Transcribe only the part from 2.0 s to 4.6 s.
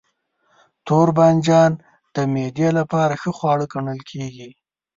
د معدې لپاره ښه خواړه ګڼل کېږي.